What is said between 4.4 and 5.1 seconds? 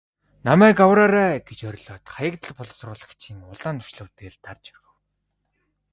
дарж орхив.